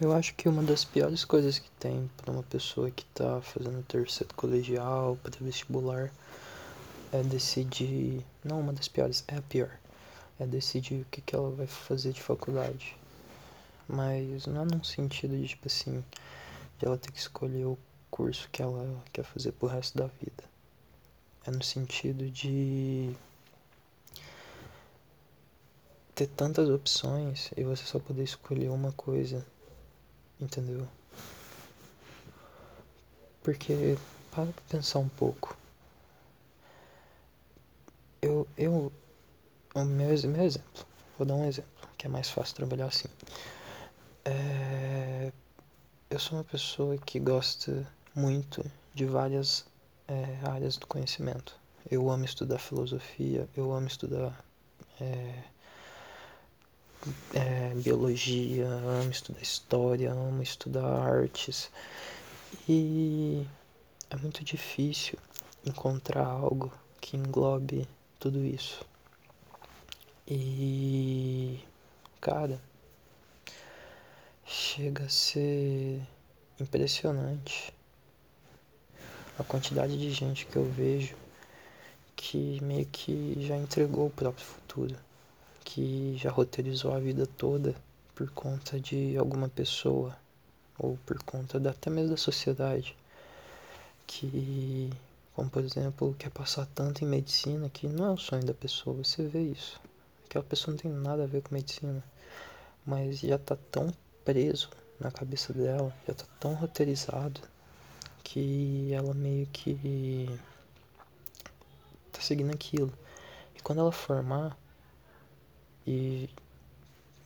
[0.00, 3.80] Eu acho que uma das piores coisas que tem para uma pessoa que tá fazendo
[3.84, 6.10] terceiro colegial, para vestibular,
[7.12, 8.20] é decidir.
[8.42, 9.70] Não, uma das piores, é a pior.
[10.38, 12.96] É decidir o que, que ela vai fazer de faculdade.
[13.88, 16.04] Mas não é num sentido de, tipo assim,
[16.78, 17.78] de ela ter que escolher o
[18.10, 20.42] curso que ela quer fazer pro resto da vida.
[21.46, 23.14] É no sentido de
[26.16, 29.44] ter tantas opções e você só poder escolher uma coisa,
[30.44, 30.86] entendeu?
[33.42, 33.98] Porque,
[34.30, 35.56] para pensar um pouco.
[38.22, 38.92] Eu, eu,
[39.74, 40.86] o meu, meu exemplo,
[41.18, 43.08] vou dar um exemplo, que é mais fácil trabalhar assim.
[44.24, 45.30] É,
[46.08, 48.64] eu sou uma pessoa que gosta muito
[48.94, 49.66] de várias
[50.08, 51.58] é, áreas do conhecimento.
[51.90, 54.42] Eu amo estudar filosofia, eu amo estudar
[54.98, 55.42] é,
[57.32, 61.70] é, biologia, amo estudar história, amo estudar artes.
[62.68, 63.46] E
[64.10, 65.18] é muito difícil
[65.64, 68.84] encontrar algo que englobe tudo isso.
[70.26, 71.60] E,
[72.20, 72.58] cara,
[74.46, 76.00] chega a ser
[76.58, 77.72] impressionante
[79.38, 81.16] a quantidade de gente que eu vejo
[82.16, 84.96] que meio que já entregou o próprio futuro,
[85.64, 87.74] que já roteirizou a vida toda
[88.14, 90.16] por conta de alguma pessoa
[90.78, 92.96] ou por conta da, até mesmo da sociedade,
[94.06, 94.90] que,
[95.34, 98.96] como por exemplo, quer passar tanto em medicina que não é o sonho da pessoa,
[98.96, 99.80] você vê isso.
[100.26, 102.02] Aquela pessoa não tem nada a ver com medicina,
[102.84, 103.92] mas já tá tão
[104.24, 104.68] preso
[105.00, 107.40] na cabeça dela, já tá tão roteirizado
[108.22, 110.28] que ela meio que
[112.12, 112.92] tá seguindo aquilo.
[113.56, 114.56] E quando ela formar
[115.86, 116.28] e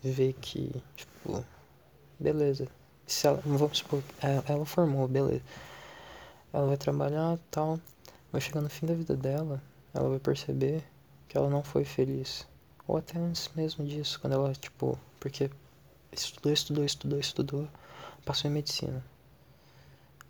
[0.03, 1.45] ver que, tipo,
[2.19, 2.69] beleza.
[3.07, 5.43] Se ela, vamos supor, ela, ela formou, beleza.
[6.53, 7.81] Ela vai trabalhar tal,
[8.33, 9.63] vai chegar no fim da vida dela,
[9.95, 10.83] ela vai perceber
[11.29, 12.47] que ela não foi feliz.
[12.87, 15.51] Ou até antes mesmo disso, quando ela, tipo, porque
[16.13, 17.69] estudou, estudou, estudou, estudou,
[18.25, 19.05] passou em medicina.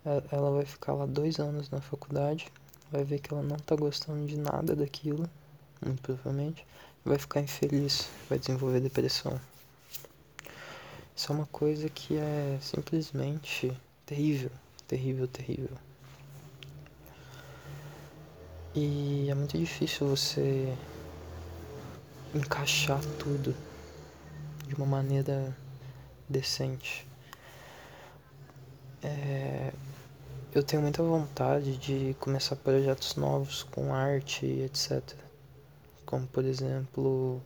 [0.04, 2.50] Ela vai ficar lá dois anos na faculdade,
[2.90, 5.28] vai ver que ela não tá gostando de nada daquilo,
[5.84, 6.66] muito provavelmente,
[7.08, 9.40] vai ficar infeliz, vai desenvolver depressão.
[11.16, 13.76] Isso é uma coisa que é simplesmente
[14.06, 14.50] terrível,
[14.86, 15.76] terrível, terrível.
[18.74, 20.72] E é muito difícil você
[22.34, 23.56] encaixar tudo
[24.66, 25.56] de uma maneira
[26.28, 27.06] decente.
[29.02, 29.72] É,
[30.54, 35.27] eu tenho muita vontade de começar projetos novos com arte etc.
[36.08, 37.42] Como, por exemplo,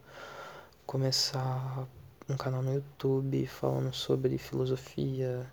[0.87, 1.85] começar
[2.29, 5.45] um canal no YouTube falando sobre filosofia,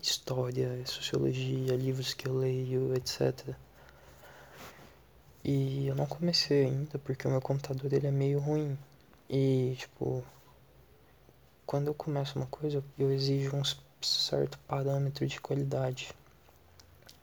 [0.00, 3.56] história, sociologia, livros que eu leio, etc.
[5.42, 8.78] E eu não comecei ainda porque o meu computador ele é meio ruim.
[9.28, 10.24] E, tipo,
[11.66, 13.64] quando eu começo uma coisa, eu exijo um
[14.00, 16.14] certo parâmetro de qualidade.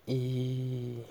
[0.05, 1.01] E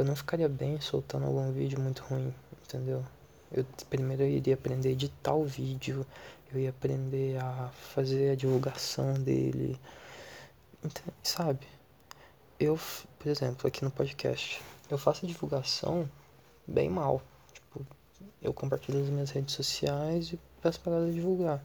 [0.00, 2.34] eu não ficaria bem soltando algum vídeo muito ruim,
[2.64, 3.04] entendeu?
[3.52, 6.06] Eu primeiro eu iria aprender a editar o vídeo,
[6.50, 9.78] eu ia aprender a fazer a divulgação dele,
[11.22, 11.66] sabe?
[12.58, 12.78] Eu,
[13.18, 16.08] por exemplo, aqui no podcast, eu faço a divulgação
[16.66, 17.20] bem mal.
[17.52, 17.86] Tipo,
[18.40, 21.62] eu compartilho nas minhas redes sociais e peço pra galera divulgar.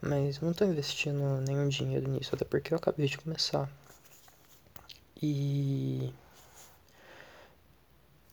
[0.00, 3.70] Mas eu não tô investindo nenhum dinheiro nisso, até porque eu acabei de começar.
[5.22, 6.12] E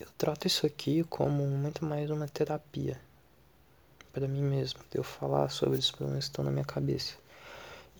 [0.03, 2.99] eu trato isso aqui como muito mais uma terapia
[4.11, 7.13] para mim mesmo, de eu falar sobre os problemas que estão na minha cabeça.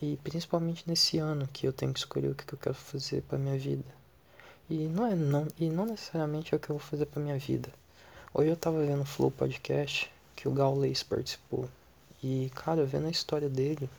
[0.02, 3.40] E principalmente nesse ano que eu tenho que escolher o que eu quero fazer para
[3.40, 3.86] minha vida.
[4.70, 7.40] E não é não, e não necessariamente é o que eu vou fazer para minha
[7.40, 7.70] vida.
[8.34, 11.70] Hoje eu tava vendo o Flow Podcast que o Gaules participou.
[12.22, 13.90] E cara, vendo a história dele,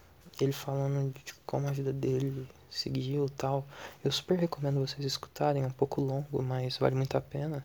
[0.41, 3.67] ele falando de como a vida dele seguiu tal.
[4.05, 7.65] Eu super recomendo vocês escutarem, é um pouco longo, mas vale muito a pena.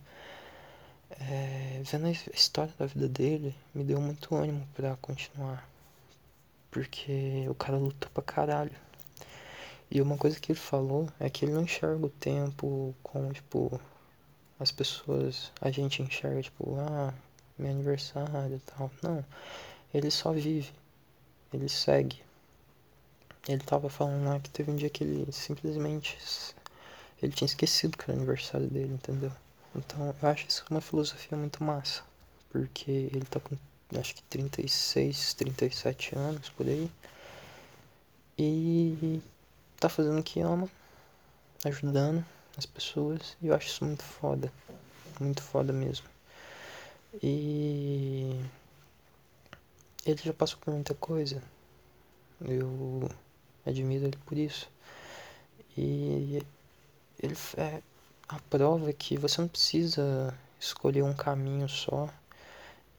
[1.12, 5.68] É, vendo a história da vida dele, me deu muito ânimo para continuar.
[6.70, 8.76] Porque o cara lutou pra caralho.
[9.92, 13.80] E uma coisa que ele falou é que ele não enxerga o tempo como, tipo,
[14.60, 17.14] as pessoas, a gente enxerga, tipo, ah,
[17.58, 18.92] meu aniversário e tal.
[19.02, 19.26] Não.
[19.94, 20.72] Ele só vive.
[21.52, 22.22] Ele segue.
[23.48, 26.18] Ele tava falando lá que teve um dia que ele simplesmente.
[27.22, 29.32] Ele tinha esquecido que era aniversário dele, entendeu?
[29.76, 32.04] Então eu acho isso uma filosofia muito massa.
[32.52, 33.56] Porque ele tá com
[33.98, 36.90] acho que 36, 37 anos por aí.
[38.38, 39.22] e
[39.80, 40.70] tá fazendo o que ama,
[41.66, 42.24] ajudando
[42.58, 44.52] as pessoas, e eu acho isso muito foda,
[45.20, 46.08] muito foda mesmo.
[47.24, 48.40] E
[50.06, 51.42] ele já passou por muita coisa,
[52.42, 53.10] eu
[53.66, 54.70] admiro ele por isso.
[55.78, 56.42] E
[57.22, 57.82] ele é
[58.30, 62.08] a prova que você não precisa escolher um caminho só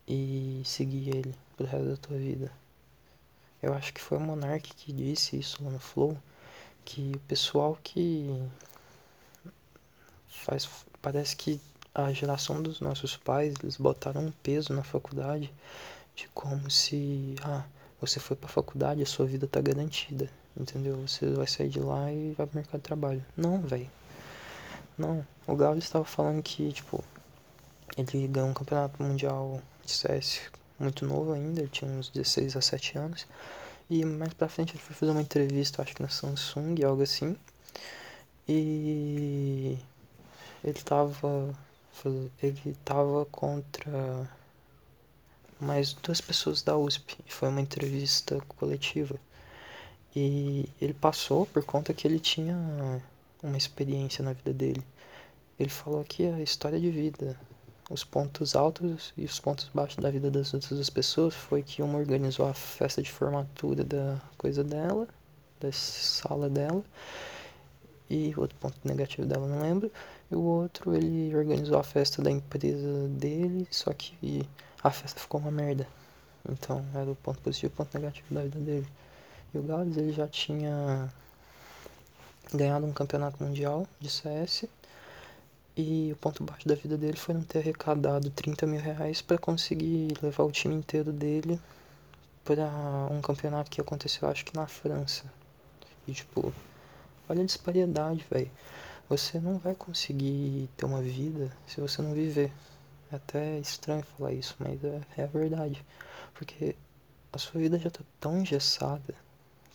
[0.07, 2.51] e seguir ele pro resto da tua vida.
[3.63, 6.19] Eu acho que foi o Monark que disse isso lá no Flow,
[6.85, 8.29] que o pessoal que
[10.27, 10.69] faz
[11.01, 11.61] parece que
[11.95, 15.53] a geração dos nossos pais, eles botaram um peso na faculdade
[16.17, 17.65] de como se ah,
[18.01, 20.97] você foi pra faculdade, a sua vida tá garantida, entendeu?
[21.07, 23.25] Você vai sair de lá e vai pro mercado de trabalho.
[23.37, 24.00] Não, velho.
[25.01, 27.03] Não, o Galo estava falando que, tipo,
[27.97, 30.43] ele ganhou um campeonato mundial de CS
[30.79, 33.27] muito novo ainda, ele tinha uns 16 a 7 anos.
[33.89, 37.35] E mais pra frente ele foi fazer uma entrevista, acho que na Samsung, algo assim.
[38.47, 39.79] E
[40.63, 41.55] ele tava.
[42.43, 44.31] Ele tava contra
[45.59, 47.17] mais duas pessoas da USP.
[47.27, 49.17] Foi uma entrevista coletiva.
[50.15, 53.03] E ele passou por conta que ele tinha
[53.43, 54.83] uma experiência na vida dele.
[55.59, 57.39] Ele falou que a história de vida,
[57.91, 61.99] os pontos altos e os pontos baixos da vida das outras pessoas foi que uma
[61.99, 65.07] organizou a festa de formatura da coisa dela,
[65.61, 66.83] da sala dela,
[68.09, 69.91] e outro ponto negativo dela não lembro,
[70.31, 74.49] e o outro ele organizou a festa da empresa dele, só que
[74.83, 75.87] a festa ficou uma merda.
[76.49, 78.89] Então era o ponto positivo e o ponto negativo da vida dele.
[79.55, 81.13] E o Gales ele já tinha
[82.53, 84.67] ganhado um campeonato mundial de CS
[85.77, 89.39] e o ponto baixo da vida dele foi não ter arrecadado 30 mil reais para
[89.39, 91.61] conseguir levar o time inteiro dele
[92.45, 92.67] para
[93.11, 95.25] um campeonato que aconteceu acho que na França.
[96.07, 96.53] E tipo,
[97.29, 98.51] olha a disparidade, velho.
[99.09, 102.53] Você não vai conseguir ter uma vida se você não viver.
[103.13, 105.85] É até estranho falar isso, mas é, é a verdade.
[106.35, 106.77] Porque
[107.33, 109.15] a sua vida já tá tão engessada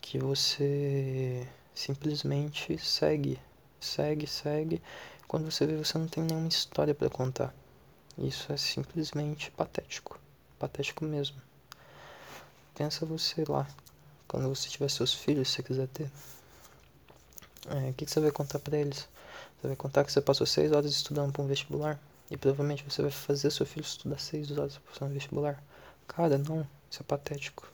[0.01, 3.39] que você simplesmente segue,
[3.79, 4.81] segue, segue.
[5.27, 7.53] Quando você vê, você não tem nenhuma história para contar.
[8.17, 10.17] Isso é simplesmente patético.
[10.57, 11.39] Patético mesmo.
[12.73, 13.67] Pensa você lá,
[14.27, 16.11] quando você tiver seus filhos, se você quiser ter.
[17.67, 19.07] É, o que, que você vai contar para eles?
[19.59, 21.99] Você vai contar que você passou seis horas estudando para um vestibular?
[22.29, 25.61] E provavelmente você vai fazer seu filho estudar seis horas para um vestibular?
[26.07, 26.67] Cara, não.
[26.89, 27.67] Isso é patético.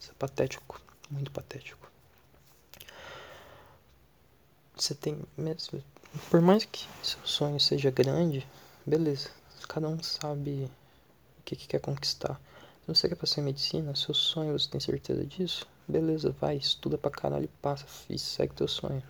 [0.00, 0.80] Isso é patético.
[1.10, 1.93] Muito patético.
[4.76, 5.82] Você tem mesmo.
[6.30, 8.46] Por mais que seu sonho seja grande,
[8.84, 9.30] beleza.
[9.68, 10.70] Cada um sabe
[11.38, 12.40] o que, que quer conquistar.
[12.82, 15.66] Se você quer passar em medicina, seu sonho, você tem certeza disso?
[15.86, 19.02] Beleza, vai, estuda pra caralho, passa e segue teu sonho.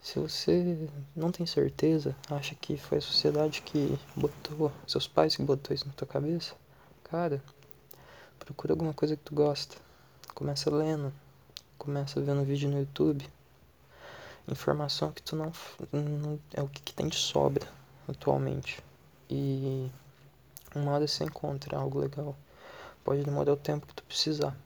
[0.00, 5.42] Se você não tem certeza, acha que foi a sociedade que botou, seus pais que
[5.42, 6.54] botou isso na tua cabeça,
[7.04, 7.42] cara,
[8.38, 9.76] procura alguma coisa que tu gosta.
[10.34, 11.12] Começa lendo,
[11.76, 13.28] começa vendo vídeo no YouTube,
[14.48, 15.52] informação que tu não,
[15.92, 17.66] não é o que, que, tem de sobra
[18.08, 18.82] atualmente.
[19.30, 19.90] E
[20.74, 22.36] uma hora você encontra algo legal.
[23.04, 24.56] Pode demorar o tempo que tu precisar.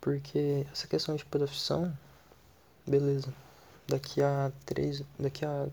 [0.00, 1.96] Porque essa questão de profissão,
[2.86, 3.32] beleza.
[3.86, 5.68] Daqui a três, daqui a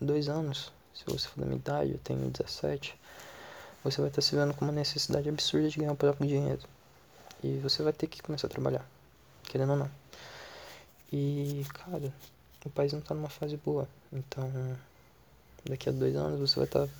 [0.00, 2.98] dois anos, se você for da minha idade, eu tenho 17,
[3.82, 6.62] você vai estar se vendo com uma necessidade absurda de ganhar o próprio dinheiro.
[7.42, 8.86] E você vai ter que começar a trabalhar,
[9.44, 9.90] querendo ou não.
[11.12, 12.12] E, cara,
[12.64, 13.88] o país não tá numa fase boa.
[14.12, 14.48] Então,
[15.64, 16.92] daqui a dois anos você vai estar, tá,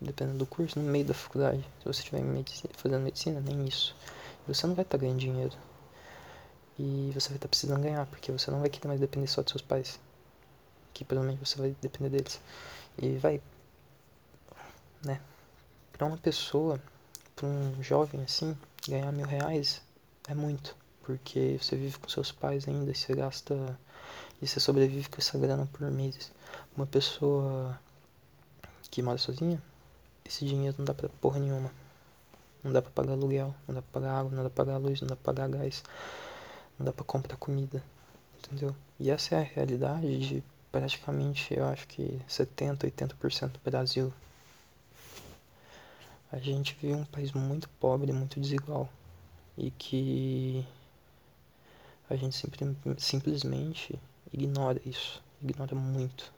[0.00, 1.62] dependendo do curso, no meio da faculdade.
[1.78, 3.94] Se você estiver medicina, fazendo medicina, nem isso.
[4.48, 5.56] Você não vai estar tá ganhando dinheiro.
[6.78, 9.42] E você vai estar tá precisando ganhar, porque você não vai querer mais depender só
[9.42, 10.00] dos seus pais.
[10.92, 12.40] Que provavelmente você vai depender deles.
[12.98, 13.40] E vai,
[15.04, 15.20] né?
[15.92, 16.80] Pra uma pessoa,
[17.36, 18.56] pra um jovem assim,
[18.88, 19.80] ganhar mil reais
[20.28, 23.78] é muito porque você vive com seus pais ainda você gasta
[24.40, 26.32] e você sobrevive com essa grana por meses.
[26.76, 27.78] Uma pessoa
[28.90, 29.62] que mora sozinha,
[30.24, 31.70] esse dinheiro não dá pra porra nenhuma.
[32.62, 35.00] Não dá pra pagar aluguel, não dá pra pagar água, não dá pra pagar luz,
[35.00, 35.82] não dá pra pagar gás,
[36.78, 37.82] não dá pra comprar comida,
[38.38, 38.74] entendeu?
[39.00, 44.12] E essa é a realidade de praticamente, eu acho que 70, 80% do Brasil.
[46.30, 48.88] A gente vive um país muito pobre, muito desigual
[49.56, 50.66] e que
[52.12, 53.98] a gente simples, simplesmente
[54.32, 56.30] ignora isso, ignora muito.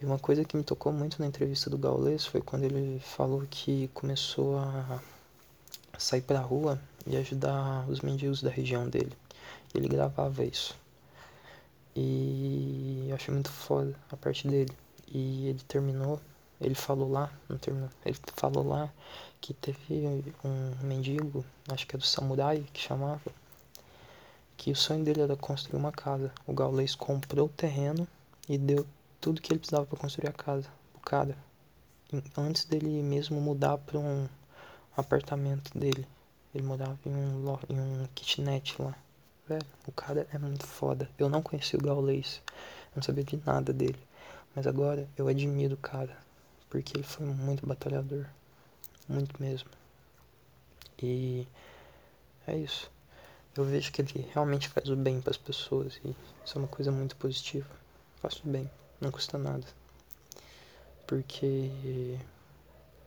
[0.00, 3.46] E uma coisa que me tocou muito na entrevista do Gaules foi quando ele falou
[3.50, 5.00] que começou a
[5.98, 9.12] sair pra rua e ajudar os mendigos da região dele.
[9.74, 10.74] Ele gravava isso.
[11.94, 14.72] E eu achei muito foda a parte dele.
[15.08, 16.20] E ele terminou,
[16.60, 18.90] ele falou lá, não terminou, ele falou lá
[19.40, 23.20] que teve um mendigo, acho que é do samurai que chamava,
[24.60, 26.30] que o sonho dele era construir uma casa.
[26.46, 28.06] O Gaulês comprou o terreno
[28.46, 28.86] e deu
[29.18, 30.68] tudo que ele precisava para construir a casa.
[30.94, 31.34] O cara,
[32.36, 34.28] antes dele mesmo mudar para um
[34.94, 36.06] apartamento dele.
[36.54, 38.94] Ele morava em um, em um kitnet lá.
[39.48, 41.08] Velho, o cara é muito foda.
[41.18, 42.42] Eu não conheci o Gaulês,
[42.94, 43.98] não sabia de nada dele.
[44.54, 46.14] Mas agora eu admiro o cara,
[46.68, 48.26] porque ele foi muito batalhador.
[49.08, 49.70] Muito mesmo.
[51.02, 51.46] E
[52.46, 52.90] é isso.
[53.56, 56.14] Eu vejo que ele realmente faz o bem para as pessoas e
[56.44, 57.68] isso é uma coisa muito positiva.
[58.16, 59.66] Faço bem, não custa nada.
[61.06, 62.16] Porque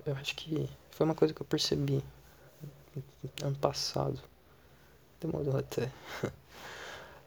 [0.05, 2.03] eu acho que foi uma coisa que eu percebi
[3.41, 4.19] ano passado.
[5.21, 5.89] Demorou até.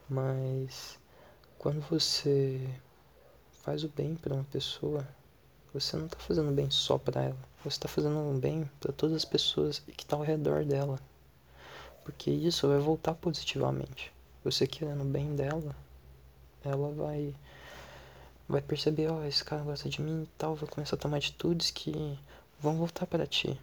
[0.08, 0.99] Mas
[1.58, 2.61] quando você
[3.62, 5.06] faz o bem para uma pessoa,
[5.73, 7.38] você não está fazendo bem só para ela.
[7.64, 11.00] Você está fazendo bem para todas as pessoas que estão tá ao redor dela.
[12.06, 14.12] Porque isso vai voltar positivamente.
[14.44, 15.75] Você querendo o bem dela,
[16.64, 17.34] ela vai
[18.48, 21.16] vai perceber, ó, oh, esse cara gosta de mim e tal, vai começar a tomar
[21.16, 22.16] atitudes que
[22.60, 23.58] vão voltar para ti.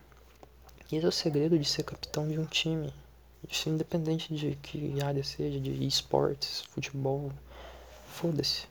[0.92, 2.94] E esse é o segredo de ser capitão de um time.
[3.50, 7.32] Isso independente de que área seja, de esportes, futebol,
[8.08, 8.68] foda-se.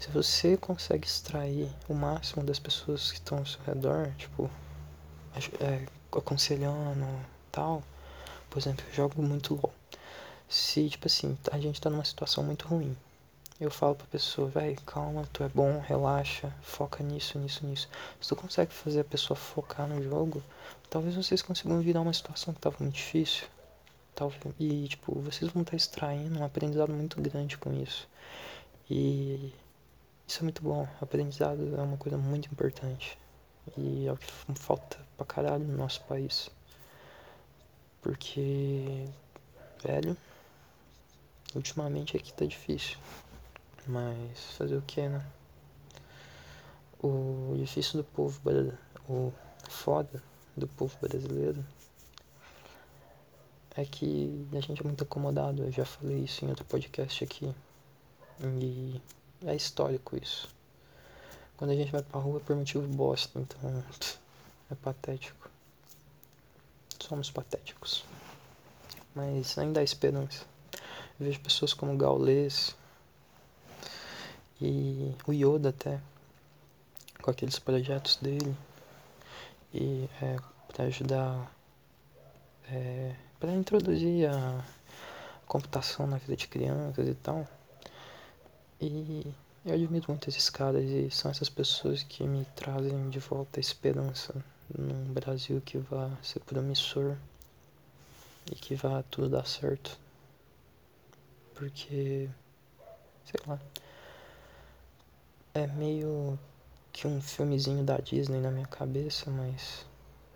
[0.00, 4.50] Se você consegue extrair o máximo das pessoas que estão ao seu redor, tipo,
[5.60, 7.06] é, aconselhando
[7.52, 7.80] tal,
[8.50, 9.72] por exemplo, eu jogo muito LOL.
[10.48, 12.96] Se, tipo assim, a gente tá numa situação muito ruim,
[13.60, 17.88] eu falo pra pessoa, vai, calma, tu é bom, relaxa, foca nisso, nisso, nisso.
[18.20, 20.42] Se tu consegue fazer a pessoa focar no jogo,
[20.88, 23.48] talvez vocês consigam virar uma situação que tava muito difícil.
[24.14, 28.08] Talvez, e, tipo, vocês vão estar extraindo um aprendizado muito grande com isso.
[28.88, 29.52] E
[30.26, 30.86] isso é muito bom.
[31.00, 33.18] Aprendizado é uma coisa muito importante.
[33.76, 36.48] E é o que falta pra caralho no nosso país.
[38.00, 39.04] Porque,
[39.82, 40.16] velho,
[41.54, 42.98] ultimamente aqui tá difícil.
[43.86, 45.24] Mas fazer o que, né?
[47.02, 48.40] O difícil do povo
[49.08, 49.32] o
[49.68, 50.22] foda
[50.56, 51.64] do povo brasileiro
[53.76, 55.62] é que a gente é muito acomodado.
[55.62, 57.54] Eu já falei isso em outro podcast aqui.
[58.40, 59.00] E
[59.46, 60.48] é histórico isso.
[61.56, 63.84] Quando a gente vai pra rua é por motivo bosta, então
[64.70, 65.47] é patético.
[67.08, 68.04] Somos patéticos.
[69.14, 70.44] Mas ainda há esperança.
[71.18, 72.76] Eu vejo pessoas como Gaules,
[74.60, 76.00] e o Yoda até,
[77.22, 78.54] com aqueles projetos dele,
[79.72, 80.36] e é,
[80.68, 81.50] para ajudar,
[82.70, 84.64] é, para introduzir a
[85.46, 87.48] computação na vida de crianças e tal.
[88.80, 89.26] E
[89.64, 93.62] eu admiro muito esses caras e são essas pessoas que me trazem de volta a
[93.62, 94.34] esperança
[94.76, 97.16] num Brasil que vai ser promissor
[98.50, 99.98] e que vai tudo dar certo.
[101.54, 102.28] Porque,
[103.24, 103.58] sei lá,
[105.54, 106.38] é meio
[106.92, 109.86] que um filmezinho da Disney na minha cabeça, mas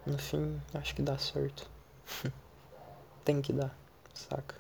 [0.06, 1.68] no fim acho que dá certo.
[3.24, 3.76] Tem que dar,
[4.14, 4.56] saca?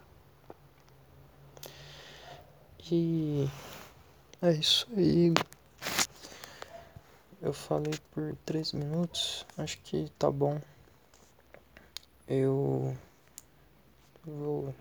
[2.90, 3.48] E
[4.40, 5.32] é isso aí.
[7.42, 10.60] Eu falei por três minutos, acho que tá bom.
[12.28, 12.96] Eu
[14.24, 14.72] vou.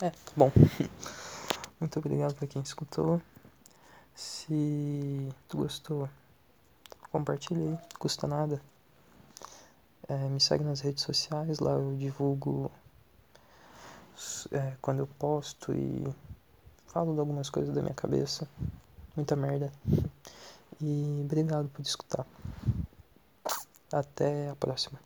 [0.00, 0.50] É, tá bom.
[1.78, 3.20] Muito obrigado pra quem escutou.
[4.14, 6.08] Se tu gostou,
[7.12, 8.58] compartilha aí, custa nada.
[10.08, 12.70] É, me segue nas redes sociais, lá eu divulgo
[14.50, 16.06] é, quando eu posto e
[16.86, 18.48] falo de algumas coisas da minha cabeça.
[19.14, 19.70] Muita merda.
[20.80, 22.26] E obrigado por escutar.
[23.92, 25.00] Até a próxima.